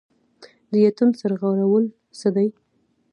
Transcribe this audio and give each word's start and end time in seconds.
د 0.71 0.73
یتیم 0.85 1.09
سر 1.19 1.31
غوړول 1.39 1.85
څه 2.19 2.27
دي؟ 2.35 2.47